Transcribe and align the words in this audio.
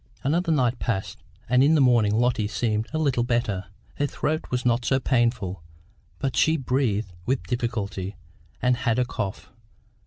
Another 0.23 0.51
night 0.51 0.79
passed, 0.79 1.21
and 1.47 1.63
in 1.63 1.75
the 1.75 1.79
morning 1.79 2.15
Lotty 2.15 2.47
seemed 2.47 2.87
a 2.91 2.97
little 2.97 3.21
better. 3.21 3.65
Her 3.97 4.07
throat 4.07 4.49
was 4.49 4.65
not 4.65 4.83
so 4.83 4.99
painful, 4.99 5.61
but 6.17 6.35
she 6.35 6.57
breathed 6.57 7.13
with 7.27 7.43
difficulty, 7.45 8.15
and 8.63 8.77
had 8.77 8.97
a 8.97 9.05
cough. 9.05 9.51